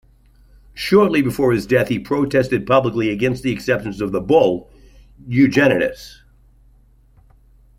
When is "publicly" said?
2.65-3.11